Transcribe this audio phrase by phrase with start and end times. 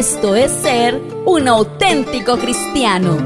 [0.00, 3.18] Esto es ser un auténtico cristiano.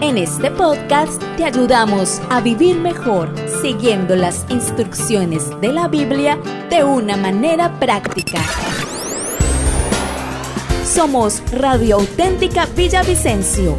[0.00, 6.82] En este podcast te ayudamos a vivir mejor siguiendo las instrucciones de la Biblia de
[6.82, 8.42] una manera práctica.
[10.84, 13.76] Somos Radio Auténtica Villavicencio.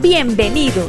[0.00, 0.88] Bienvenidos.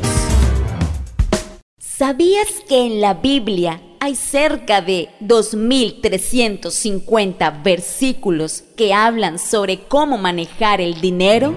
[1.79, 10.79] ¿Sabías que en la Biblia hay cerca de 2.350 versículos que hablan sobre cómo manejar
[10.81, 11.55] el dinero?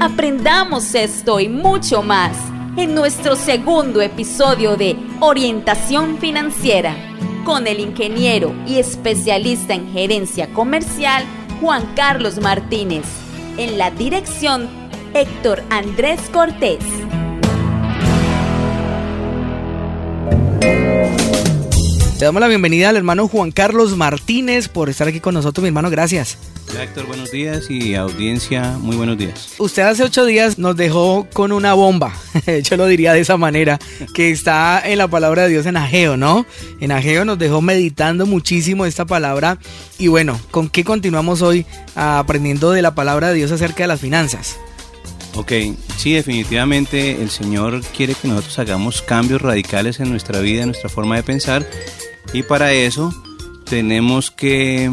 [0.00, 2.36] Aprendamos esto y mucho más
[2.76, 6.94] en nuestro segundo episodio de Orientación Financiera
[7.44, 11.24] con el ingeniero y especialista en gerencia comercial
[11.60, 13.04] Juan Carlos Martínez,
[13.56, 14.68] en la dirección
[15.14, 16.84] Héctor Andrés Cortés.
[22.14, 25.68] Le damos la bienvenida al hermano Juan Carlos Martínez por estar aquí con nosotros, mi
[25.68, 26.38] hermano, gracias.
[26.70, 29.54] Hola Héctor, buenos días y audiencia, muy buenos días.
[29.58, 32.14] Usted hace ocho días nos dejó con una bomba,
[32.62, 33.80] yo lo diría de esa manera,
[34.14, 36.46] que está en la palabra de Dios en Ageo, ¿no?
[36.78, 39.58] En Ageo nos dejó meditando muchísimo esta palabra
[39.98, 44.00] y bueno, ¿con qué continuamos hoy aprendiendo de la palabra de Dios acerca de las
[44.00, 44.56] finanzas?
[45.34, 45.50] Ok,
[45.96, 50.88] sí, definitivamente el Señor quiere que nosotros hagamos cambios radicales en nuestra vida, en nuestra
[50.88, 51.66] forma de pensar
[52.32, 53.12] y para eso
[53.64, 54.90] tenemos que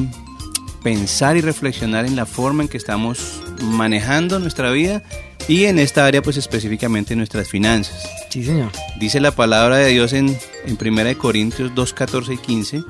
[0.83, 5.03] pensar y reflexionar en la forma en que estamos manejando nuestra vida
[5.47, 8.03] y en esta área pues específicamente nuestras finanzas.
[8.29, 8.71] Sí, señor.
[8.99, 12.83] Dice la palabra de Dios en, en 1 Corintios 2, 14 y 15,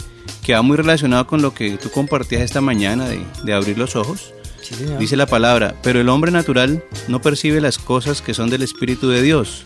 [0.43, 3.95] que va muy relacionado con lo que tú compartías esta mañana de, de abrir los
[3.95, 4.33] ojos.
[4.61, 4.99] Sí, señor.
[4.99, 9.09] Dice la palabra, pero el hombre natural no percibe las cosas que son del Espíritu
[9.09, 9.65] de Dios,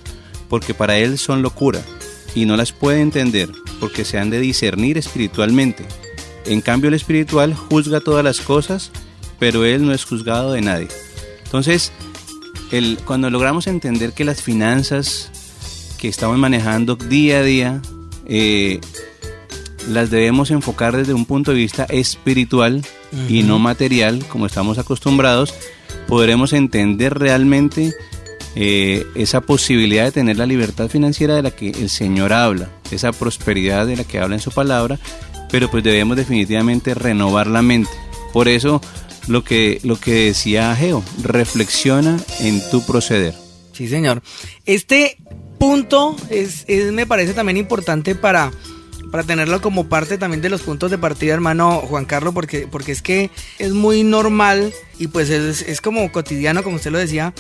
[0.50, 1.82] porque para él son locura,
[2.34, 3.50] y no las puede entender,
[3.86, 5.86] porque se han de discernir espiritualmente.
[6.48, 8.90] En cambio el espiritual juzga todas las cosas,
[9.38, 10.88] pero él no es juzgado de nadie.
[11.44, 11.92] Entonces,
[12.72, 15.30] el, cuando logramos entender que las finanzas
[16.00, 17.82] que estamos manejando día a día,
[18.26, 18.82] eh,
[19.88, 22.84] las debemos enfocar desde un punto de vista espiritual
[23.30, 25.54] y no material, como estamos acostumbrados,
[26.08, 27.94] podremos entender realmente
[28.56, 33.12] eh, esa posibilidad de tener la libertad financiera de la que el Señor habla, esa
[33.12, 34.98] prosperidad de la que habla en su palabra,
[35.52, 37.92] pero pues debemos definitivamente renovar la mente.
[38.34, 38.82] Por eso
[39.28, 43.34] lo que, lo que decía Ageo, reflexiona en tu proceder.
[43.74, 44.22] Sí, señor.
[44.66, 45.18] Este
[45.60, 48.52] punto es, es, me parece también importante para,
[49.12, 52.94] para tenerlo como parte también de los puntos de partida, hermano Juan Carlos, porque, porque
[52.94, 57.34] es que es muy normal y pues es, es como cotidiano, como usted lo decía,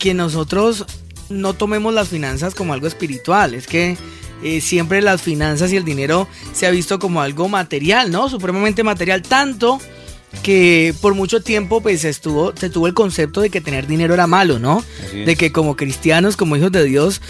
[0.00, 0.86] que nosotros
[1.28, 3.54] no tomemos las finanzas como algo espiritual.
[3.54, 3.96] Es que
[4.42, 8.28] eh, siempre las finanzas y el dinero se ha visto como algo material, ¿no?
[8.28, 9.78] Supremamente material, tanto
[10.42, 14.26] que por mucho tiempo pues estuvo, se tuvo el concepto de que tener dinero era
[14.26, 14.82] malo, ¿no?
[15.12, 17.20] De que como cristianos, como hijos de Dios,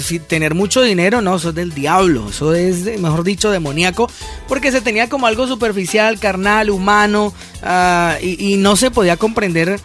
[0.00, 4.10] si tener mucho dinero, no, eso es del diablo, eso es, mejor dicho, demoníaco,
[4.48, 7.32] porque se tenía como algo superficial, carnal, humano,
[7.62, 9.80] uh, y, y, no se podía comprender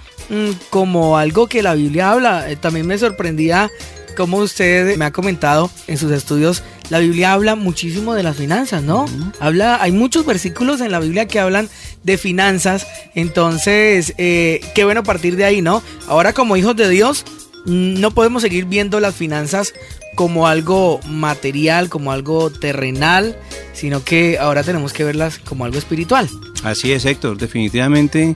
[0.70, 2.50] como algo que la Biblia habla.
[2.50, 3.70] Eh, también me sorprendía
[4.16, 8.82] como usted me ha comentado en sus estudios, la Biblia habla muchísimo de las finanzas,
[8.82, 9.04] ¿no?
[9.04, 9.34] Uh -huh.
[9.40, 11.70] Habla, hay muchos versículos en la Biblia que hablan
[12.04, 15.84] de finanzas, entonces, eh, qué bueno partir de ahí, ¿no?
[16.08, 17.26] Ahora como hijos de Dios,
[17.66, 19.74] no podemos seguir viendo las finanzas
[20.16, 23.38] como algo material, como algo terrenal,
[23.74, 26.30] sino que ahora tenemos que verlas como algo espiritual.
[26.64, 28.36] Así es, Héctor, definitivamente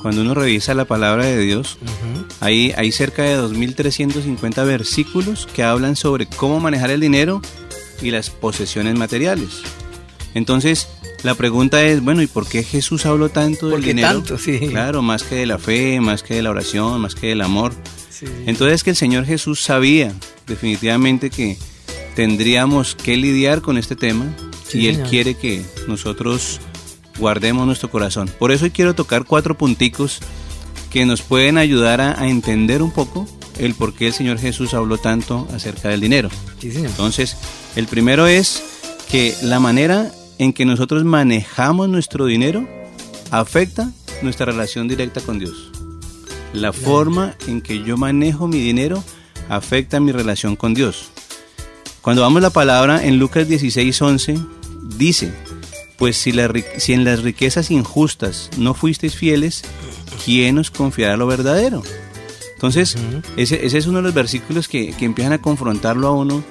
[0.00, 2.24] cuando uno revisa la palabra de Dios, uh -huh.
[2.40, 7.42] hay, hay cerca de 2.350 versículos que hablan sobre cómo manejar el dinero
[8.02, 9.62] y las posesiones materiales.
[10.34, 10.88] Entonces,
[11.22, 14.08] la pregunta es, bueno, ¿y por qué Jesús habló tanto del dinero?
[14.08, 14.58] Tanto, sí.
[14.70, 17.72] Claro, más que de la fe, más que de la oración, más que del amor.
[18.10, 18.26] Sí.
[18.46, 20.14] Entonces, que el Señor Jesús sabía
[20.46, 21.58] definitivamente que
[22.14, 24.34] tendríamos que lidiar con este tema
[24.66, 25.10] sí, y Él señor.
[25.10, 26.60] quiere que nosotros
[27.20, 28.28] guardemos nuestro corazón.
[28.38, 30.18] Por eso hoy quiero tocar cuatro punticos
[30.90, 33.28] que nos pueden ayudar a, a, entender un poco
[33.58, 36.30] el por qué el Señor Jesús habló tanto acerca del dinero.
[36.58, 36.90] Sí, señor.
[36.90, 37.36] Entonces,
[37.76, 38.62] el primero es
[39.08, 42.66] que la manera en que nosotros manejamos nuestro dinero
[43.30, 43.92] afecta
[44.22, 45.70] nuestra relación directa con Dios.
[46.52, 49.04] La forma en que yo manejo mi dinero
[49.48, 51.10] afecta mi relación con Dios.
[52.00, 54.38] Cuando vamos la palabra en Lucas 16, 11,
[54.96, 55.32] dice,
[56.00, 59.62] pues si, la, si, en las riquezas injustas no fuisteis fieles,
[60.24, 61.82] ¿quién os confiará lo verdadero?
[62.54, 63.22] Entonces, uh -huh.
[63.36, 66.42] ese, ese, es uno de los versículos que, que, empiezan a confrontarlo a uno.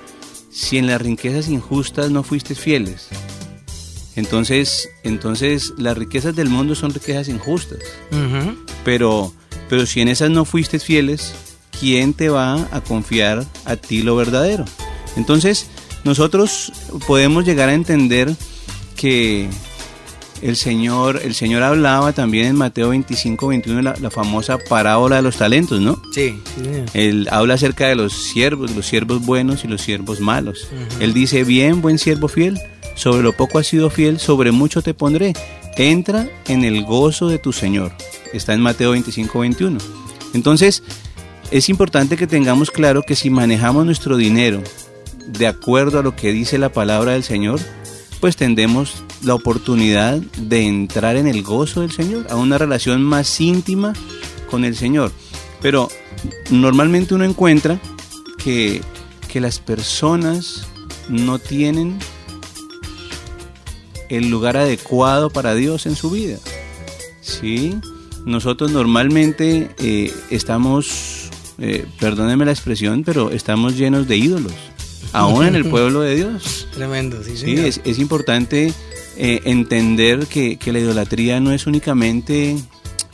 [0.51, 3.07] Si en las riquezas injustas no fuisteis fieles,
[4.15, 7.79] Entonces, entonces las riquezas del mundo son riquezas injustas.
[8.83, 9.33] Pero,
[9.67, 11.33] pero si en esas no fuiste fieles,
[11.79, 14.65] ¿quién te va a confiar a ti lo verdadero?
[15.15, 15.67] Entonces,
[16.03, 16.71] nosotros
[17.07, 18.35] podemos llegar a entender
[18.99, 19.47] que
[20.41, 25.21] el Señor, el Señor hablaba también en Mateo 25, 21, la, la famosa parábola de
[25.21, 26.01] los talentos, ¿no?
[26.13, 26.37] Sí.
[26.93, 30.67] Él habla acerca de los siervos, los siervos buenos y los siervos malos.
[30.99, 32.59] Él dice, bien, buen siervo fiel,
[32.95, 35.33] sobre lo poco has sido fiel, sobre mucho te pondré.
[35.77, 37.93] Entra en el gozo de tu Señor.
[38.33, 39.77] Está en Mateo 25, 21.
[40.33, 40.83] Entonces,
[41.51, 44.61] es importante que tengamos claro que si manejamos nuestro dinero
[45.25, 47.59] de acuerdo a lo que dice la palabra del Señor,
[48.19, 53.39] pues tendemos la oportunidad de entrar en el gozo del Señor, a una relación más
[53.39, 53.93] íntima
[54.49, 55.11] con el Señor.
[55.61, 55.89] Pero
[56.49, 57.79] normalmente uno encuentra
[58.37, 58.81] que,
[59.31, 60.67] que las personas
[61.09, 61.97] no tienen
[64.09, 66.37] el lugar adecuado para Dios en su vida.
[67.21, 67.77] ¿Sí?
[68.25, 74.53] Nosotros normalmente eh, estamos, eh, perdónenme la expresión, pero estamos llenos de ídolos,
[75.13, 76.67] aún en el pueblo de Dios.
[76.73, 78.73] Tremendo, sí, Sí, es, es importante
[79.17, 82.57] eh, entender que, que, la idolatría no es únicamente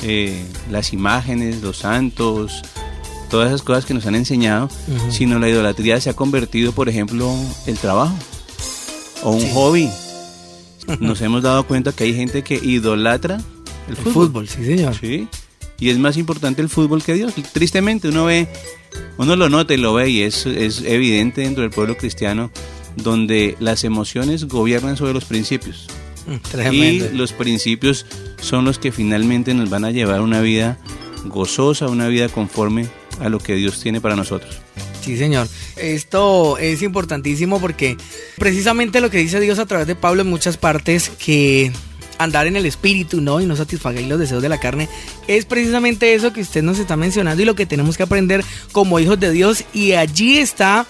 [0.03, 2.61] eh, las imágenes, los santos,
[3.29, 5.11] todas esas cosas que nos han enseñado, uh -huh.
[5.11, 7.33] sino la idolatría se ha convertido, por ejemplo,
[7.65, 8.15] el trabajo
[9.23, 9.51] o un sí.
[9.53, 9.89] hobby.
[10.99, 13.41] Nos hemos dado cuenta que hay gente que idolatra
[13.87, 14.05] el fútbol.
[14.05, 14.95] El fútbol, sí, señor.
[14.95, 15.27] Sí.
[15.79, 17.33] Y es más importante el fútbol que Dios.
[17.51, 18.47] Tristemente uno ve,
[19.17, 22.51] uno lo nota y lo ve y es, es evidente dentro del pueblo cristiano
[22.95, 25.87] donde las emociones gobiernan sobre los principios.
[26.51, 27.05] Tremendo.
[27.05, 28.05] Y los principios
[28.41, 30.77] son los que finalmente nos van a llevar a una vida
[31.25, 32.87] gozosa, una vida conforme
[33.19, 34.57] a lo que Dios tiene para nosotros.
[35.01, 35.47] Sí, señor.
[35.75, 37.97] Esto es importantísimo porque
[38.37, 41.71] precisamente lo que dice Dios a través de Pablo en muchas partes que
[42.17, 43.41] andar en el espíritu, ¿no?
[43.41, 44.89] Y no satisfagáis los deseos de la carne.
[45.27, 48.99] Es precisamente eso que usted nos está mencionando y lo que tenemos que aprender como
[48.99, 49.63] hijos de Dios.
[49.73, 50.85] Y allí está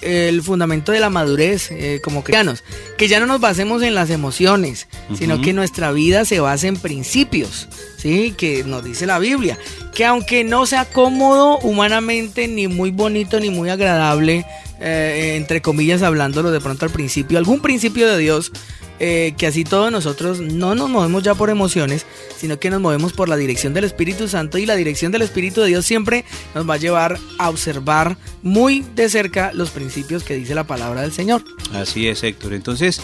[0.00, 2.62] el fundamento de la madurez eh, como cristianos,
[2.96, 5.18] que ya no nos basemos en las emociones, uh -huh.
[5.18, 8.34] sino que nuestra vida se base en principios, ¿sí?
[8.36, 9.58] Que nos dice la Biblia,
[9.94, 14.46] que aunque no sea cómodo humanamente, ni muy bonito, ni muy agradable,
[14.80, 18.52] eh, entre comillas hablándolo de pronto al principio, algún principio de Dios,
[19.00, 22.06] eh, que así todos nosotros no nos movemos ya por emociones,
[22.36, 25.60] sino que nos movemos por la dirección del Espíritu Santo y la dirección del Espíritu
[25.60, 26.24] de Dios siempre
[26.54, 31.02] nos va a llevar a observar muy de cerca los principios que dice la palabra
[31.02, 31.44] del Señor.
[31.72, 32.54] Así es, Héctor.
[32.54, 33.00] Entonces,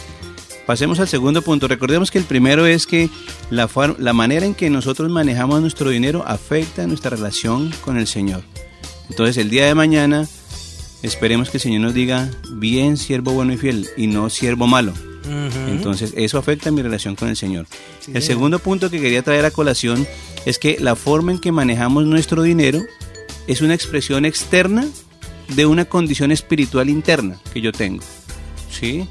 [0.66, 1.68] pasemos al segundo punto.
[1.68, 3.08] Recordemos que el primero es que
[3.50, 3.68] la,
[3.98, 8.42] la manera en que nosotros manejamos nuestro dinero afecta nuestra relación con el Señor.
[9.10, 10.26] Entonces, el día de mañana,
[11.02, 14.92] esperemos que el Señor nos diga, bien, siervo bueno y fiel, y no siervo malo.
[15.24, 15.68] Uh -huh.
[15.68, 17.66] Entonces, eso afecta mi relación con el Señor.
[18.00, 20.06] Sí, el segundo punto que quería traer a colación
[20.46, 22.82] es que la forma en que manejamos nuestro dinero
[23.46, 24.86] es una expresión externa
[25.48, 28.02] de una condición espiritual interna que yo tengo.
[28.70, 29.06] ¿Sí?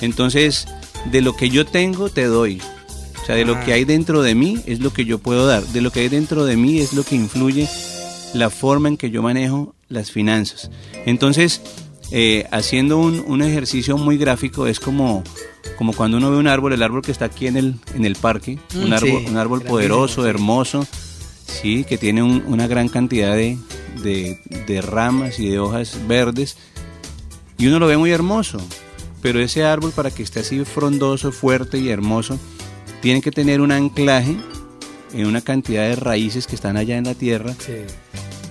[0.00, 0.66] Entonces,
[1.10, 2.60] de lo que yo tengo, te doy.
[3.22, 5.62] O sea, de lo que hay dentro de mí es lo que yo puedo dar.
[5.64, 7.68] De lo que hay dentro de mí es lo que influye
[8.34, 10.70] la forma en que yo manejo las finanzas.
[11.06, 11.60] Entonces,
[12.10, 15.22] eh, haciendo un, un, ejercicio muy gráfico, es como,
[15.76, 18.16] como cuando uno ve un árbol, el árbol que está aquí en el, en el
[18.16, 20.28] parque, mm, un árbol, sí, un árbol poderoso, sí.
[20.28, 20.86] hermoso,
[21.46, 23.58] sí, que tiene un, una gran cantidad de,
[24.02, 26.56] de, de ramas y de hojas verdes,
[27.58, 28.58] y uno lo ve muy hermoso,
[29.20, 32.38] pero ese árbol para que esté así frondoso, fuerte y hermoso,
[33.02, 34.36] tiene que tener un anclaje
[35.12, 37.74] en una cantidad de raíces que están allá en la tierra, sí.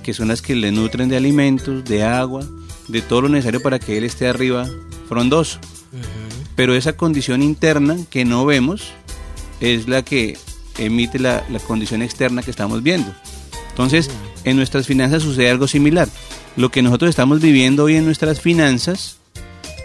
[0.04, 2.46] que son las que le nutren de alimentos, de agua,
[2.88, 4.68] de todo lo necesario para que él esté arriba
[5.08, 5.60] frondoso.
[6.56, 8.92] Pero esa condición interna que no vemos
[9.60, 10.38] es la que
[10.78, 13.14] emite la, la condición externa que estamos viendo.
[13.70, 14.10] Entonces,
[14.44, 16.08] en nuestras finanzas sucede algo similar.
[16.56, 19.18] Lo que nosotros estamos viviendo hoy en nuestras finanzas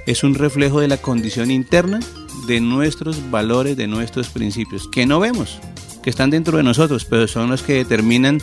[0.06, 2.00] es un reflejo de la condición interna
[2.46, 5.58] de nuestros valores, de nuestros principios, que no vemos,
[6.02, 8.40] que están dentro de nosotros, pero son los que determinan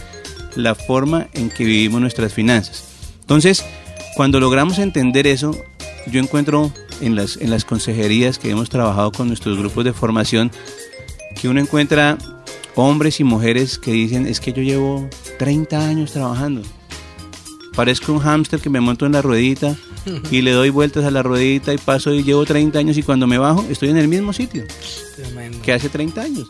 [0.56, 2.86] la forma en que vivimos nuestras finanzas.
[3.22, 3.64] Entonces,
[4.20, 5.56] cuando logramos entender eso,
[6.12, 10.52] yo encuentro en las, en las consejerías que hemos trabajado con nuestros grupos de formación,
[11.40, 12.18] que uno encuentra
[12.76, 15.08] hombres y mujeres que dicen, es que yo llevo
[15.38, 16.64] 30 años trabajando.
[17.78, 19.78] Parezco un hámster que me monto en la ruedita
[20.30, 23.26] y le doy vueltas a la ruedita y paso y llevo 30 años y cuando
[23.26, 24.66] me bajo estoy en el mismo sitio
[25.16, 25.62] Tremendo.
[25.62, 26.48] que hace 30 años.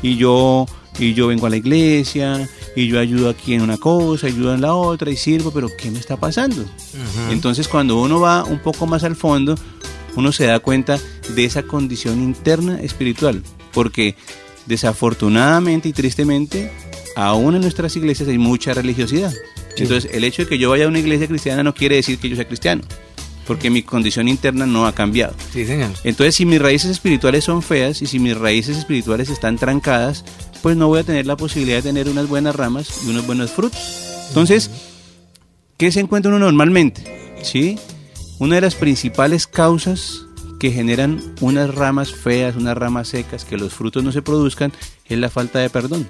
[0.00, 0.64] Y yo,
[0.98, 4.60] y yo vengo a la iglesia y yo ayudo aquí en una cosa, ayudo en
[4.60, 6.62] la otra y sirvo, pero ¿qué me está pasando?
[6.62, 7.32] Uh -huh.
[7.32, 9.54] Entonces cuando uno va un poco más al fondo,
[10.16, 10.98] uno se da cuenta
[11.34, 14.16] de esa condición interna espiritual, porque
[14.66, 16.70] desafortunadamente y tristemente,
[17.16, 19.32] aún en nuestras iglesias hay mucha religiosidad.
[19.76, 22.28] Entonces, el hecho de que yo vaya a una iglesia cristiana no quiere decir que
[22.28, 22.82] yo sea cristiano,
[23.46, 25.34] porque mi condición interna no ha cambiado.
[25.52, 25.90] Sí, señor.
[26.04, 30.24] Entonces, si mis raíces espirituales son feas y si mis raíces espirituales están trancadas,
[30.62, 33.50] pues no voy a tener la posibilidad de tener unas buenas ramas y unos buenos
[33.50, 33.80] frutos.
[34.28, 34.70] Entonces,
[35.76, 37.34] ¿qué se encuentra uno normalmente?
[37.42, 37.78] ¿Sí?
[38.38, 40.26] Una de las principales causas
[40.60, 44.72] que generan unas ramas feas, unas ramas secas, que los frutos no se produzcan,
[45.06, 46.08] es la falta de perdón.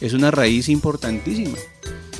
[0.00, 1.56] Es una raíz importantísima.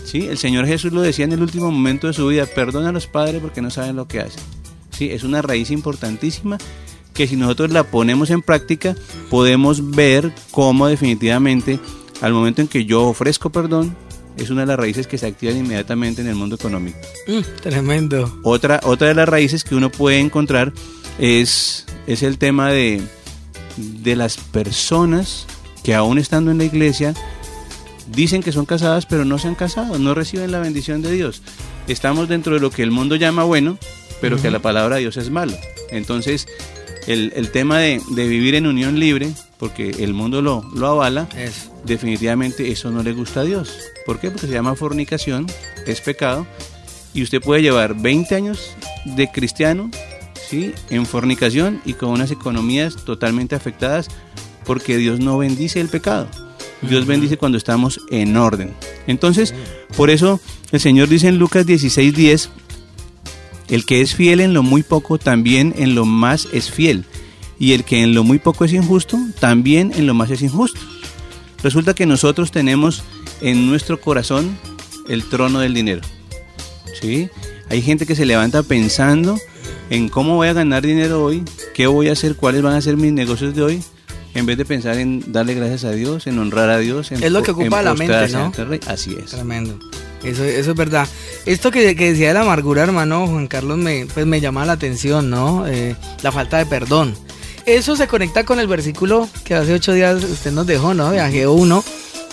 [0.07, 0.27] ¿Sí?
[0.27, 3.07] El Señor Jesús lo decía en el último momento de su vida, perdona a los
[3.07, 4.43] padres porque no saben lo que hacen.
[4.91, 5.11] ¿Sí?
[5.11, 6.57] Es una raíz importantísima
[7.15, 8.95] que si nosotros la ponemos en práctica,
[9.31, 11.79] podemos ver cómo definitivamente
[12.21, 13.97] al momento en que yo ofrezco perdón,
[14.37, 16.99] es una de las raíces que se activan inmediatamente en el mundo económico.
[17.29, 18.41] Mm, tremendo.
[18.43, 20.73] Otra, otra de las raíces que uno puede encontrar
[21.19, 23.01] es, es el tema de,
[23.77, 25.47] de las personas
[25.85, 27.15] que aún estando en la iglesia
[28.09, 31.43] dicen que son casadas pero no se han casado, no reciben la bendición de Dios.
[31.87, 33.79] Estamos dentro de lo que el mundo llama bueno,
[34.21, 35.55] pero que la palabra de Dios es malo.
[35.91, 36.49] Entonces,
[37.07, 41.29] el, el tema de, de, vivir en unión libre, porque el mundo lo, lo avala,
[41.37, 41.71] Eso.
[41.85, 43.77] definitivamente eso no le gusta a Dios.
[44.07, 44.31] ¿Por qué?
[44.31, 45.47] Porque se llama fornicación,
[45.87, 46.47] es pecado,
[47.13, 49.91] y usted puede llevar 20 años de cristiano,
[50.49, 50.73] ¿sí?
[50.91, 54.09] En fornicación y con unas economías totalmente afectadas,
[54.65, 56.29] porque Dios no bendice el pecado.
[56.83, 58.75] Dios bendice cuando estamos en orden.
[59.07, 59.55] Entonces,
[59.97, 60.41] por eso
[60.73, 62.51] el Señor dice en Lucas 16:10,
[63.69, 67.05] el que es fiel en lo muy poco, también en lo más es fiel.
[67.59, 70.81] Y el que en lo muy poco es injusto, también en lo más es injusto.
[71.63, 73.03] Resulta que nosotros tenemos
[73.41, 74.59] en nuestro corazón
[75.09, 76.03] el trono del dinero.
[77.01, 77.29] ¿Sí?
[77.71, 79.39] Hay gente que se levanta pensando
[79.91, 81.43] en cómo voy a ganar dinero hoy,
[81.75, 83.83] qué voy a hacer, cuáles van a ser mis negocios de hoy,
[84.35, 87.13] en vez de pensar en darle gracias a Dios, en honrar a Dios.
[87.13, 88.53] En es lo que ocupa la mente, ¿no?
[88.87, 89.31] Así es.
[89.31, 89.79] Tremendo.
[90.25, 91.09] Eso, eso es verdad.
[91.47, 94.73] Esto que, que, decía de la amargura, hermano Juan Carlos, me, pues me llama la
[94.73, 95.67] atención, ¿no?
[95.67, 97.15] Eh, la falta de perdón.
[97.67, 101.11] Eso se conecta con el versículo que hace ocho días usted nos dejó, ¿no?
[101.11, 101.85] De Ageo 1,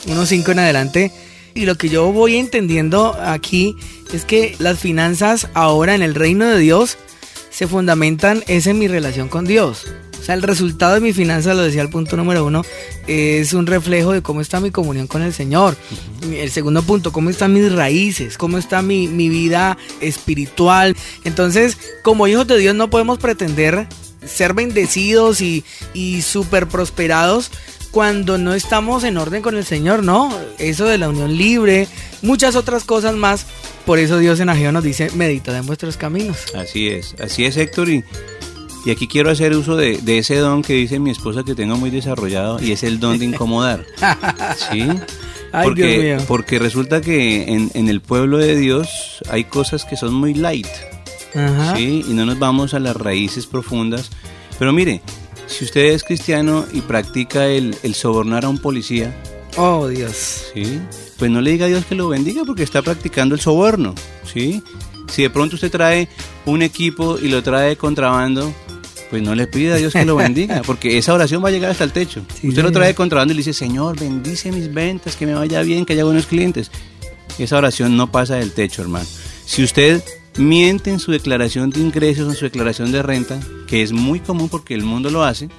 [0.07, 1.12] 1.5 en adelante.
[1.53, 3.75] Y lo que yo voy entendiendo aquí
[4.13, 6.98] es que las finanzas ahora en el reino de Dios
[7.50, 9.86] se fundamentan es en mi relación con Dios.
[10.21, 12.63] O sea, el resultado de mi finanza, lo decía el punto número uno,
[13.07, 15.75] es un reflejo de cómo está mi comunión con el Señor.
[16.31, 20.95] El segundo punto, cómo están mis raíces, cómo está mi, mi vida espiritual.
[21.23, 23.87] Entonces, como hijos de Dios no podemos pretender
[24.23, 25.63] ser bendecidos y,
[25.95, 27.49] y súper prosperados
[27.89, 30.31] cuando no estamos en orden con el Señor, ¿no?
[30.59, 31.87] Eso de la unión libre,
[32.21, 33.47] muchas otras cosas más.
[33.87, 36.37] Por eso Dios en Ageo nos dice, meditad en vuestros caminos.
[36.55, 38.03] Así es, así es Héctor y...
[38.85, 41.77] Y aquí quiero hacer uso de, de, ese don que dice mi esposa que tengo
[41.77, 43.85] muy desarrollado y es el don de incomodar.
[44.71, 44.88] ¿Sí?
[45.51, 50.33] Porque, porque resulta que en, en, el pueblo de Dios hay cosas que son muy
[50.33, 50.67] light.
[51.35, 51.75] Ajá.
[51.75, 52.03] ¿sí?
[52.07, 54.09] Y no nos vamos a las raíces profundas.
[54.57, 55.01] Pero mire,
[55.45, 59.13] si usted es cristiano y practica el, el sobornar a un policía,
[59.57, 60.45] Oh, Dios.
[60.53, 60.79] ¿sí?
[61.17, 63.93] pues no le diga a Dios que lo bendiga porque está practicando el soborno.
[64.23, 64.63] ¿sí?
[65.07, 66.07] Si de pronto usted trae
[66.45, 68.51] un equipo y lo trae de contrabando,
[69.11, 71.69] pues no le pida a Dios que lo bendiga, porque esa oración va a llegar
[71.69, 72.23] hasta el techo.
[72.41, 75.35] Sí, Usted lo trae de contrabando y le dice, Señor, bendice mis ventas, que me
[75.35, 76.71] vaya bien, que haya buenos clientes.
[77.37, 79.05] Esa oración no pasa del techo, hermano.
[79.45, 80.01] Si usted
[80.37, 84.47] miente en su declaración de ingresos, en su declaración de renta, que es muy común
[84.49, 85.49] porque el mundo lo hace.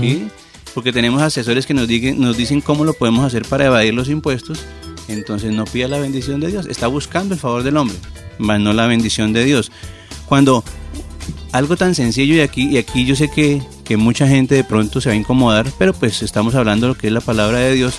[0.00, 0.28] ¿sí?
[0.74, 4.08] Porque tenemos asesores que nos, digan- nos dicen cómo lo podemos hacer para evadir los
[4.08, 4.60] impuestos,
[5.08, 6.66] entonces no pida la bendición de Dios.
[6.66, 7.96] Está buscando el favor del hombre,
[8.38, 9.70] más no la bendición de Dios.
[10.26, 10.64] Cuando
[11.52, 15.00] algo tan sencillo y aquí, y aquí yo sé que, que mucha gente de pronto
[15.00, 17.74] se va a incomodar, pero pues estamos hablando de lo que es la palabra de
[17.74, 17.94] Dios.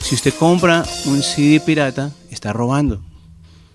[0.00, 3.00] Si usted compra un CD pirata, está robando.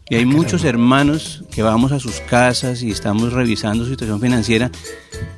[0.10, 4.22] Y hay Ah, muchos hermanos que vamos a sus casas y estamos revisando su situación
[4.22, 4.72] financiera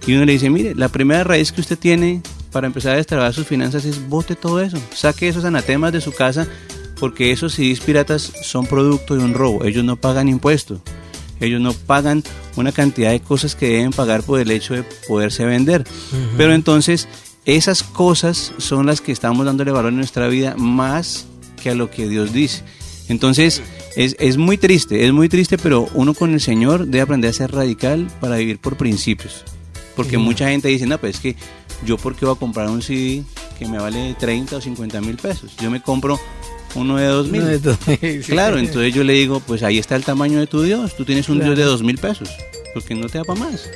[0.06, 2.22] y uno le dice, mire, la primera raíz que usted tiene
[2.52, 6.12] para empezar a destrabar sus finanzas es bote todo eso, saque esos anatemas de su
[6.12, 6.48] casa
[7.00, 10.82] porque esos CDs piratas son producto de un robo, ellos no pagan impuestos,
[11.40, 12.24] ellos no pagan
[12.56, 15.86] una cantidad de cosas que deben pagar por el hecho de poderse vender.
[16.38, 17.08] Pero entonces
[17.46, 21.26] esas cosas son las que estamos dándole valor en nuestra vida más
[21.62, 22.64] que a lo que Dios dice.
[23.08, 23.62] Entonces
[23.96, 27.34] es, es muy triste, es muy triste, pero uno con el Señor debe aprender a
[27.34, 29.44] ser radical para vivir por principios.
[29.96, 31.36] Porque mucha gente dice, no, pues es que
[31.86, 33.24] yo porque voy a comprar un CD
[33.58, 35.56] que me vale 30 o 50 mil pesos.
[35.58, 36.20] Yo me compro
[36.76, 37.42] uno de 2 mil.
[37.42, 38.20] No, de todo- sí.
[38.28, 40.96] Claro, entonces yo le digo, pues ahí está el tamaño de tu Dios.
[40.96, 41.56] Tú tienes un Claro.
[41.56, 42.30] Dios de dos mil pesos.
[42.74, 43.68] porque no te da para más.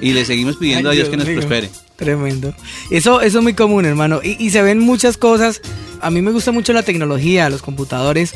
[0.00, 1.68] Y le seguimos pidiendo a Dios que nos prospere.
[1.96, 2.54] Tremendo.
[2.90, 4.20] Eso, eso es muy común, hermano.
[4.22, 5.60] Y, y se ven muchas cosas.
[6.00, 8.34] A mí me gusta mucho la tecnología, los computadores.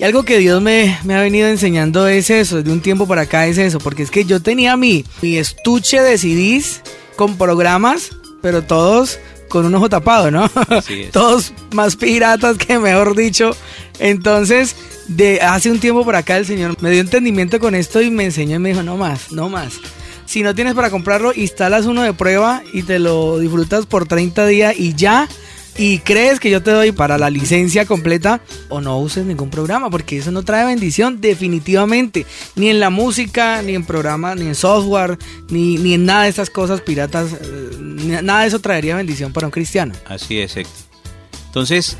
[0.00, 3.22] Y algo que Dios me, me, ha venido enseñando es eso, de un tiempo para
[3.22, 6.80] acá es eso, porque es que yo tenía mi, mi estuche de CDs
[7.14, 8.10] con programas,
[8.42, 9.20] pero todos
[9.54, 10.50] con un ojo tapado, ¿no?
[11.12, 13.56] todos más piratas que mejor dicho.
[14.00, 14.74] Entonces,
[15.06, 18.24] de hace un tiempo para acá el Señor me dio entendimiento con esto y me
[18.24, 19.74] enseñó y me dijo, no más, no más.
[20.26, 24.44] Si no tienes para comprarlo, instalas uno de prueba y te lo disfrutas por 30
[24.46, 25.28] días y ya
[25.76, 29.90] y crees que yo te doy para la licencia completa o no uses ningún programa
[29.90, 32.26] porque eso no trae bendición definitivamente.
[32.54, 36.28] Ni en la música ni en programas ni en software ni, ni en nada de
[36.28, 39.94] estas cosas piratas eh, nada de eso traería bendición para un cristiano.
[40.06, 40.74] Así es Héctor.
[41.46, 41.96] entonces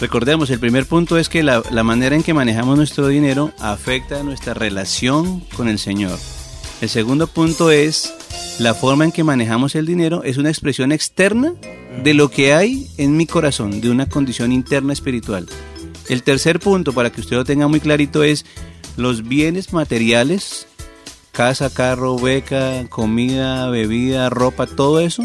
[0.00, 4.22] recordemos el primer punto es que la, la manera en que manejamos nuestro dinero afecta
[4.22, 6.18] nuestra relación con el Señor.
[6.80, 8.14] El segundo punto es
[8.58, 11.54] la forma en que manejamos el dinero es una expresión externa
[12.02, 15.46] de lo que hay en mi corazón, de una condición interna espiritual.
[16.08, 18.46] El tercer punto, para que usted lo tenga muy clarito, es
[18.96, 20.66] los bienes materiales,
[21.32, 25.22] casa, carro, beca, comida, bebida, ropa, todo eso,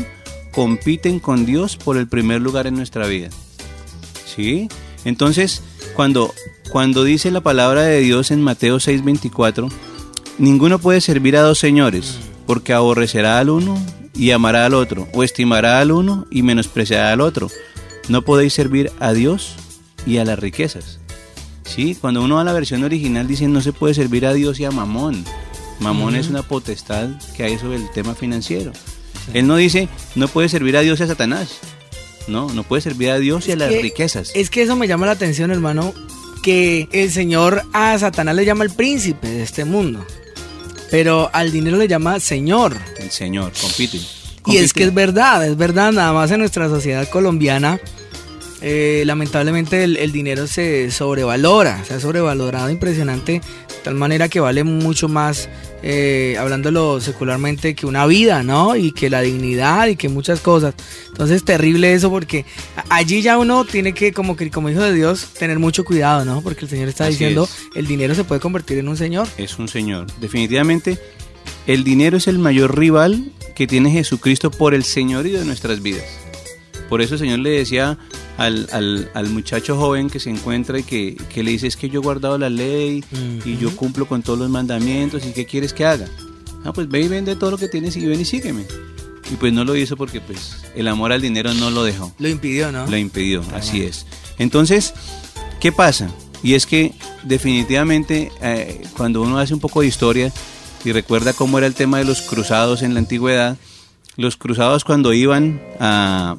[0.52, 3.30] compiten con Dios por el primer lugar en nuestra vida.
[4.36, 4.68] ¿Sí?
[5.06, 5.62] Entonces,
[5.96, 6.34] cuando,
[6.70, 9.72] cuando dice la palabra de Dios en Mateo 6:24,
[10.38, 13.78] ninguno puede servir a dos señores, porque aborrecerá al uno
[14.16, 17.50] y amará al otro, o estimará al uno y menospreciará al otro.
[18.10, 19.56] No podéis servir a Dios
[20.06, 21.00] y a las riquezas.
[21.66, 24.60] Sí, cuando uno va a la versión original dice no se puede servir a Dios
[24.60, 25.24] y a Mamón.
[25.80, 28.72] Mamón es una potestad que hay sobre el tema financiero.
[29.34, 31.60] Él no dice no puede servir a Dios y a Satanás.
[32.28, 34.32] No, no puede servir a Dios y a las riquezas.
[34.36, 35.94] Es que eso me llama la atención, hermano,
[36.42, 40.06] que el Señor a Satanás le llama el príncipe de este mundo.
[40.94, 42.78] Pero al dinero le llama Señor.
[43.00, 44.00] El Señor, compite.
[44.46, 47.80] Y es que es verdad, es verdad, nada más en nuestra sociedad colombiana,
[48.62, 53.42] eh, lamentablemente el, dinero se sobrevalora, se ha sobrevalorado impresionante,
[53.84, 55.50] tal manera que vale mucho más
[55.84, 58.76] eh, hablándolo secularmente, que una vida, ¿no?
[58.76, 60.74] Y que la dignidad y que muchas cosas.
[61.10, 62.46] Entonces, terrible eso porque
[62.90, 66.42] allí ya uno tiene que, como que como hijo de Dios, tener mucho cuidado, ¿no?
[66.42, 69.28] Porque el Señor está diciendo, el dinero se puede convertir en un Señor.
[69.38, 70.08] Es un Señor.
[70.20, 70.98] Definitivamente,
[71.68, 76.06] el dinero es el mayor rival que tiene Jesucristo por el señorío de nuestras vidas.
[76.90, 77.98] Por eso el Señor le decía
[78.38, 81.90] al, al, al, muchacho joven que se encuentra y que, que, le dice es que
[81.90, 83.04] yo he guardado la ley
[83.46, 86.08] y yo cumplo con todos los mandamientos y qué quieres que haga.
[86.66, 88.66] Ah, pues ve y vende todo lo que tienes y ven y sígueme.
[89.32, 92.14] Y pues no lo hizo porque pues el amor al dinero no lo dejó.
[92.20, 92.88] Lo impidió, ¿no?
[92.88, 94.06] Lo impidió, así es.
[94.38, 94.94] Entonces,
[95.60, 96.10] ¿qué pasa?
[96.42, 96.94] Y es que
[97.24, 100.32] definitivamente eh, cuando uno hace un poco de historia
[100.84, 103.58] y recuerda cómo era el tema de los cruzados en la antigüedad,
[104.18, 106.36] los cruzados cuando iban a,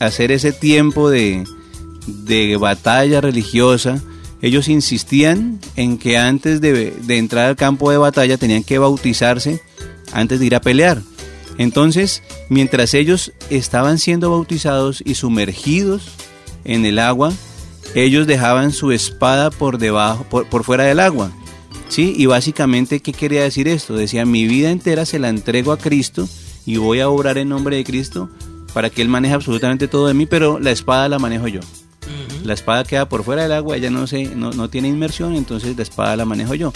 [0.00, 1.44] hacer ese tiempo de,
[2.06, 4.02] de batalla religiosa,
[4.42, 9.62] ellos insistían en que antes de, de, entrar al campo de batalla tenían que bautizarse
[10.12, 11.02] antes de ir a pelear.
[11.58, 16.08] Entonces, mientras ellos estaban siendo bautizados y sumergidos
[16.64, 17.32] en el agua,
[17.94, 21.30] ellos dejaban su espada por debajo, por, por fuera del agua.
[21.88, 22.14] ¿Sí?
[22.16, 23.94] Y básicamente, ¿qué quería decir esto?
[23.96, 26.28] Decía, mi vida entera se la entrego a Cristo
[26.64, 28.30] y voy a obrar en nombre de Cristo
[28.72, 31.60] para que Él maneje absolutamente todo de mí, pero la espada la manejo yo.
[32.44, 35.76] La espada queda por fuera del agua, ella no, se, no, no tiene inmersión, entonces
[35.76, 36.72] la espada la manejo yo.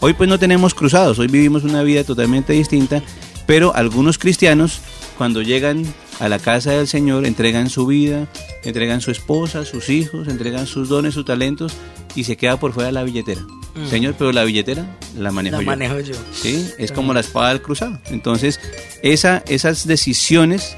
[0.00, 3.02] Hoy pues no tenemos cruzados, hoy vivimos una vida totalmente distinta,
[3.46, 4.80] pero algunos cristianos
[5.18, 5.84] cuando llegan
[6.18, 8.26] a la casa del Señor entregan su vida,
[8.64, 11.74] entregan su esposa, sus hijos, entregan sus dones, sus talentos
[12.14, 13.42] y se queda por fuera la billetera.
[13.88, 15.66] Señor, pero la billetera la manejo la yo.
[15.66, 16.14] manejo yo.
[16.32, 17.98] Sí, es como la espada del cruzado.
[18.06, 18.60] Entonces,
[19.02, 20.76] esa, esas decisiones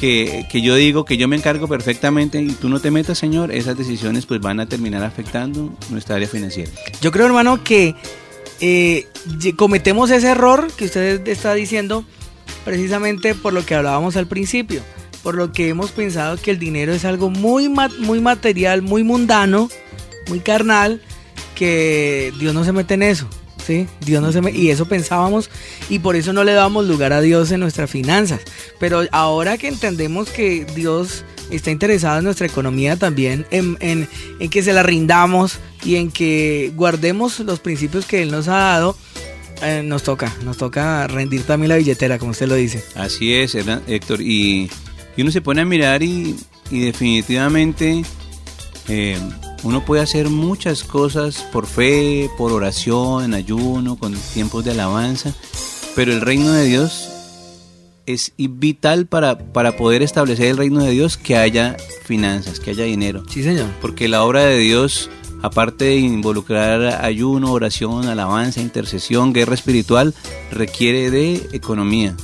[0.00, 3.52] que, que, yo digo que yo me encargo perfectamente y tú no te metas, Señor,
[3.52, 6.70] esas decisiones pues van a terminar afectando nuestra área financiera.
[7.02, 7.94] Yo creo, hermano, que
[8.60, 9.06] eh,
[9.56, 12.04] cometemos ese error que usted está diciendo
[12.64, 14.82] precisamente por lo que hablábamos al principio,
[15.22, 19.68] por lo que hemos pensado que el dinero es algo muy, muy material, muy mundano,
[20.28, 21.02] muy carnal,
[21.54, 23.28] que Dios no se mete en eso.
[23.66, 23.86] ¿Sí?
[24.04, 24.50] Dios no se me...
[24.50, 25.50] y eso pensábamos
[25.88, 28.40] y por eso no le damos lugar a Dios en nuestras finanzas.
[28.78, 34.50] Pero ahora que entendemos que Dios está interesado en nuestra economía también, en, en, en,
[34.50, 38.96] que se la rindamos y en que guardemos los principios que Él nos ha dado,
[39.62, 42.82] eh, nos toca, nos toca rendir también la billetera, como usted lo dice.
[42.94, 44.20] Así es, Héctor.
[44.20, 44.70] Y,
[45.16, 46.34] y uno se pone a mirar y,
[46.70, 48.02] y definitivamente
[48.88, 49.18] eh,
[49.62, 55.34] uno puede hacer muchas cosas por fe, por oración, en ayuno, con tiempos de alabanza,
[55.94, 57.08] pero el reino de Dios
[58.06, 62.84] es vital para, para poder establecer el reino de Dios que haya finanzas, que haya
[62.84, 63.22] dinero.
[63.28, 63.68] Sí, señor.
[63.80, 65.10] Porque la obra de Dios,
[65.42, 70.14] aparte de involucrar ayuno, oración, alabanza, intercesión, guerra espiritual,
[70.50, 72.16] requiere de economía.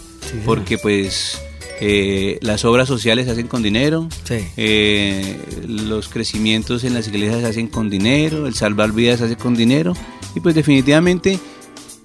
[0.45, 1.41] porque pues
[1.81, 7.47] eh, las obras sociales se hacen con dinero, eh, los crecimientos en las iglesias se
[7.47, 9.95] hacen con dinero, el salvar vidas se hace con dinero.
[10.35, 11.39] Y pues definitivamente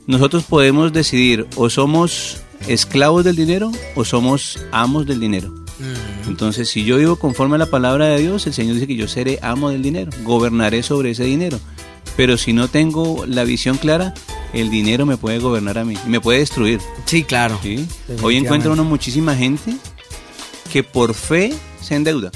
[0.08, 5.54] nosotros podemos decidir o somos esclavos del dinero o somos amos del dinero.
[6.28, 9.08] Entonces, si yo vivo conforme a la palabra de Dios, el Señor dice que yo
[9.08, 11.60] seré amo del dinero, gobernaré sobre ese dinero.
[12.16, 14.14] Pero si no tengo la visión clara,
[14.54, 16.80] el dinero me puede gobernar a mí y me puede destruir.
[17.06, 17.60] Sí, claro.
[18.22, 19.76] Hoy encuentra uno muchísima gente
[20.72, 22.32] que por fe se endeuda.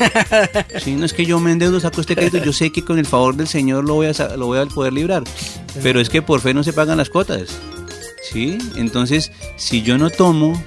[0.82, 3.06] sí, no es que yo me endeudo, saco este crédito, yo sé que con el
[3.06, 5.24] favor del Señor lo voy a, lo voy a poder librar.
[5.82, 7.58] Pero es que por fe no se pagan las cuotas.
[8.22, 8.58] ¿sí?
[8.76, 10.60] Entonces, si yo no tomo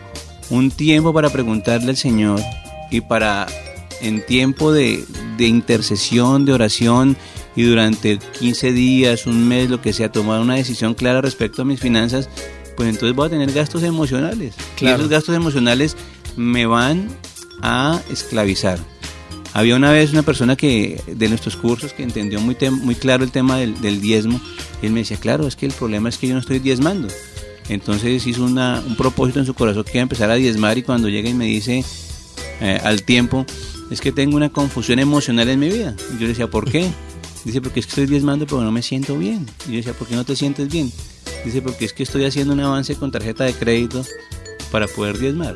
[0.49, 2.39] un tiempo para preguntarle al Señor
[2.91, 3.47] y para
[4.01, 5.03] en tiempo de,
[5.39, 7.17] intercesión, de oración
[7.55, 11.65] y durante 15 días, un mes, lo que sea, tomar una decisión clara respecto a
[11.65, 12.29] mis finanzas,
[12.75, 14.55] pues entonces voy a tener gastos emocionales.
[14.79, 15.95] Y esos gastos emocionales
[16.35, 17.07] me van
[17.61, 18.79] a esclavizar.
[19.53, 23.31] Había una vez una persona que de nuestros cursos que entendió muy, muy claro el
[23.31, 24.41] tema del, del diezmo.
[24.81, 27.07] Y él me decía, claro, es que el problema es que yo no estoy diezmando.
[27.69, 31.07] Entonces hizo un propósito en su corazón que iba a empezar a diezmar y cuando
[31.07, 31.85] llega y me dice
[32.59, 33.45] eh, al tiempo,
[33.89, 35.95] es que tengo una confusión emocional en mi vida.
[36.09, 36.89] Y yo le decía, ¿por qué?
[37.43, 39.45] Dice, porque es que estoy diezmando pero no me siento bien.
[39.67, 40.91] Y yo decía, ¿por qué no te sientes bien?
[41.45, 44.05] Dice, porque es que estoy haciendo un avance con tarjeta de crédito
[44.71, 45.55] para poder diezmar.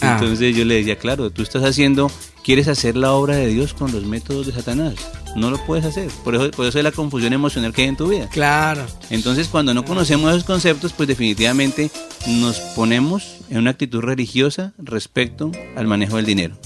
[0.00, 0.18] Ah.
[0.20, 2.10] Entonces yo le decía, claro, tú estás haciendo,
[2.44, 4.94] quieres hacer la obra de Dios con los métodos de Satanás
[5.36, 6.08] no lo puedes hacer.
[6.24, 8.28] Por eso, por eso es la confusión emocional que hay en tu vida.
[8.30, 8.84] Claro.
[9.10, 11.90] Entonces, cuando no conocemos esos conceptos, pues definitivamente
[12.26, 16.56] nos ponemos en una actitud religiosa respecto al manejo del dinero.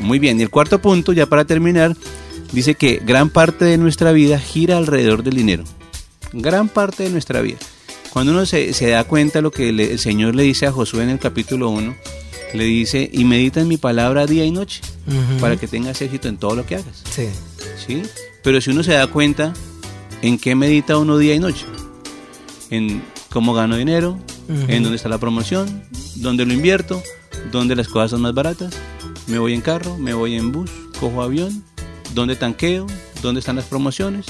[0.00, 1.94] Muy bien, y el cuarto punto, ya para terminar,
[2.52, 5.64] dice que gran parte de nuestra vida gira alrededor del dinero.
[6.32, 7.58] Gran parte de nuestra vida.
[8.12, 11.10] Cuando uno se, da cuenta de lo que el Señor le dice a Josué en
[11.10, 11.94] el capítulo 1,
[12.54, 14.80] le dice, y medita en mi palabra día y noche,
[15.40, 17.04] para que tengas éxito en todo lo que hagas.
[17.10, 17.28] Sí.
[17.86, 18.02] ¿Sí?
[18.42, 19.52] Pero si uno se da cuenta,
[20.22, 21.66] ¿en qué medita uno día y noche?
[22.70, 25.84] En cómo gano dinero, en dónde está la promoción,
[26.16, 27.02] dónde lo invierto,
[27.52, 28.74] dónde las cosas son más baratas,
[29.28, 31.64] me voy en carro, me voy en bus, cojo avión,
[32.14, 32.86] dónde tanqueo,
[33.22, 34.26] dónde están las promociones.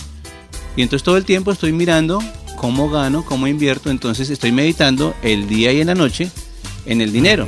[0.76, 2.22] Y entonces todo el tiempo estoy mirando
[2.56, 6.30] cómo gano, cómo invierto, entonces estoy meditando el día y en la noche
[6.86, 7.46] en el dinero.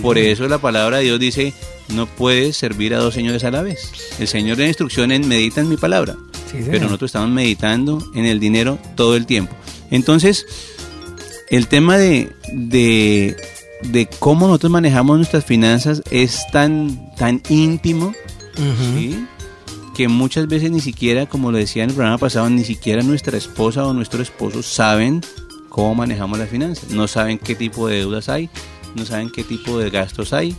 [0.00, 1.54] Por eso la palabra de Dios dice,
[1.88, 3.92] no puedes servir a dos señores a la vez.
[4.18, 6.16] El Señor de instrucciones medita en mi palabra,
[6.52, 9.54] pero nosotros estamos meditando en el dinero todo el tiempo.
[9.90, 10.46] Entonces,
[11.50, 18.12] el tema de, de, cómo nosotros manejamos nuestras finanzas es tan, tan íntimo,
[19.94, 23.36] que muchas veces ni siquiera, como lo decía en el programa pasado, ni siquiera nuestra
[23.36, 25.20] esposa o nuestro esposo saben
[25.68, 26.90] cómo manejamos las finanzas.
[26.90, 28.50] No saben qué tipo de deudas hay,
[28.94, 30.54] no saben qué tipo de gastos hay,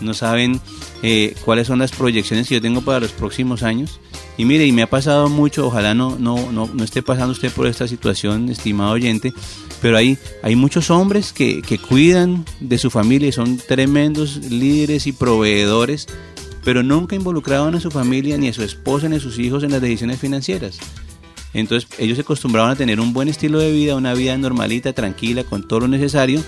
[0.00, 0.60] no saben
[1.02, 4.00] eh, cuáles son las proyecciones que yo tengo para los próximos años.
[4.36, 7.52] Y mire, y me ha pasado mucho, ojalá no, no, no, no esté pasando usted
[7.52, 9.32] por esta situación, estimado oyente,
[9.80, 15.06] pero hay, hay muchos hombres que, que cuidan de su familia y son tremendos líderes
[15.06, 16.08] y proveedores,
[16.64, 19.70] pero nunca involucraban a su familia, ni a su esposa, ni a sus hijos en
[19.70, 20.78] las decisiones financieras.
[21.52, 25.44] Entonces ellos se acostumbraban a tener un buen estilo de vida, una vida normalita, tranquila,
[25.44, 26.42] con todo lo necesario,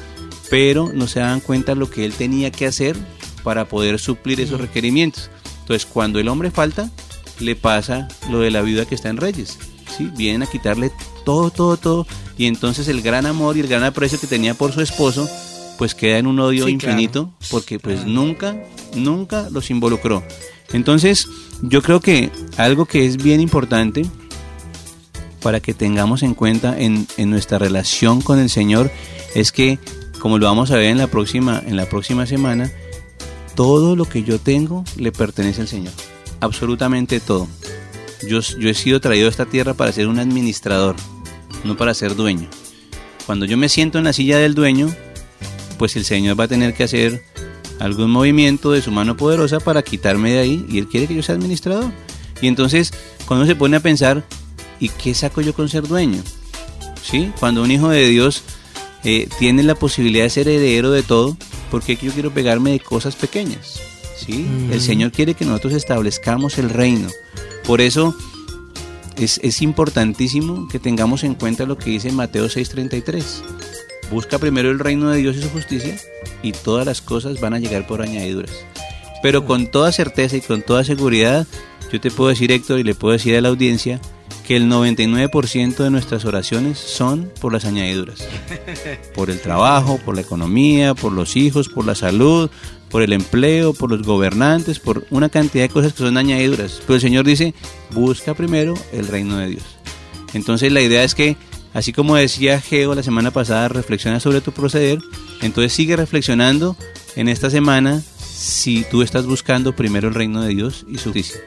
[0.50, 2.96] pero no se daban cuenta lo que él tenía que hacer
[3.44, 5.30] para poder suplir esos requerimientos.
[5.60, 6.90] Entonces cuando el hombre falta,
[7.38, 9.58] le pasa lo de la viuda que está en Reyes.
[9.96, 10.10] ¿sí?
[10.16, 10.90] Vienen a quitarle
[11.24, 12.06] todo, todo, todo.
[12.36, 15.28] Y entonces el gran amor y el gran aprecio que tenía por su esposo,
[15.78, 18.56] pues queda en un odio infinito, porque pues nunca,
[18.94, 20.22] nunca los involucró.
[20.72, 21.28] Entonces,
[21.62, 24.04] yo creo que algo que es bien importante
[25.42, 28.90] para que tengamos en cuenta en, nuestra relación con el Señor
[29.34, 29.78] es que,
[30.18, 32.72] como lo vamos a ver en la próxima, en la próxima semana,
[33.54, 35.92] todo lo que yo tengo le pertenece al Señor.
[36.40, 37.46] Absolutamente todo.
[38.28, 40.96] Yo, yo he sido traído a esta tierra para ser un administrador,
[41.64, 42.48] no para ser dueño.
[43.24, 44.94] Cuando yo me siento en la silla del dueño,
[45.78, 47.22] pues el Señor va a tener que hacer
[47.78, 51.22] algún movimiento de su mano poderosa para quitarme de ahí y Él quiere que yo
[51.22, 51.92] sea administrador.
[52.40, 52.92] Y entonces,
[53.26, 54.24] cuando se pone a pensar,
[54.80, 56.22] ¿Y qué saco yo con ser dueño?
[57.02, 57.32] ¿Sí?
[57.38, 58.42] Cuando un hijo de Dios
[59.04, 61.36] eh, tiene la posibilidad de ser heredero de todo,
[61.70, 63.80] ¿por qué yo quiero pegarme de cosas pequeñas?
[64.16, 64.46] ¿Sí?
[64.70, 67.08] El Señor quiere que nosotros establezcamos el reino.
[67.64, 68.16] Por eso
[69.16, 73.42] es, es importantísimo que tengamos en cuenta lo que dice Mateo 6:33.
[74.10, 75.96] Busca primero el reino de Dios y su justicia
[76.42, 78.52] y todas las cosas van a llegar por añadiduras.
[79.22, 81.46] Pero con toda certeza y con toda seguridad,
[81.92, 84.00] yo te puedo decir, Héctor, y le puedo decir a la audiencia,
[84.46, 88.26] que el 99% de nuestras oraciones son por las añadiduras.
[89.14, 92.48] Por el trabajo, por la economía, por los hijos, por la salud,
[92.90, 96.80] por el empleo, por los gobernantes, por una cantidad de cosas que son añadiduras.
[96.82, 97.54] Pero el Señor dice,
[97.90, 99.64] busca primero el reino de Dios.
[100.32, 101.36] Entonces la idea es que,
[101.76, 104.98] así como decía Geo la semana pasada, reflexiona sobre tu proceder,
[105.42, 106.74] entonces sigue reflexionando
[107.16, 111.38] en esta semana si tú estás buscando primero el reino de Dios y su justicia.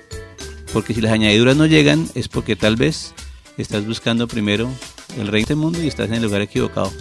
[0.72, 3.16] Porque si las añadiduras no llegan es porque tal vez
[3.58, 4.70] estás buscando primero
[5.18, 6.94] el reino del mundo y estás en el lugar equivocado.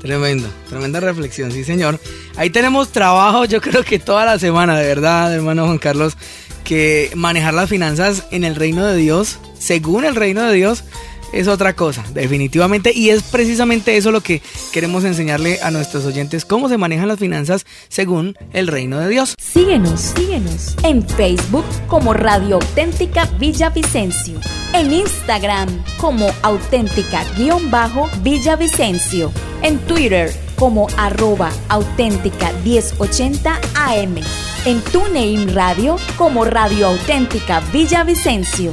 [0.00, 2.00] Tremendo, tremenda reflexión, sí señor.
[2.36, 6.16] Ahí tenemos trabajo, yo creo que toda la semana, de verdad, hermano Juan Carlos,
[6.64, 10.84] que manejar las finanzas en el reino de Dios, según el reino de Dios,
[11.32, 12.92] es otra cosa, definitivamente.
[12.94, 14.42] Y es precisamente eso lo que
[14.72, 19.34] queremos enseñarle a nuestros oyentes, cómo se manejan las finanzas según el reino de Dios.
[19.38, 24.38] Síguenos, síguenos en Facebook como Radio Auténtica Villavicencio,
[24.74, 34.16] en Instagram como auténtica-villavicencio, en Twitter como arroba auténtica 1080 AM,
[34.64, 38.72] en TuneIn Radio como Radio Auténtica Villavicencio